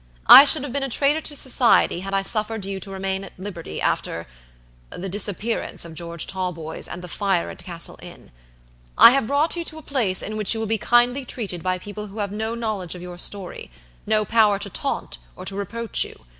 [0.25, 3.37] "I should have been a traitor to society had I suffered you to remain at
[3.37, 4.25] liberty afterthe
[4.99, 8.31] disappearance of George Talboys and the fire at Castle Inn.
[8.97, 11.77] I have brought you to a place in which you will be kindly treated by
[11.77, 16.25] people who have no knowledge of your storyno power to taunt or to reproach you.